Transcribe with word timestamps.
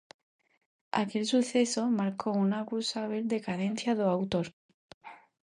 Aquel 1.01 1.23
suceso 1.33 1.83
marcou 1.99 2.33
unha 2.45 2.57
acusábel 2.63 3.21
decadencia 3.35 3.91
do 3.99 4.05
autor. 4.15 4.47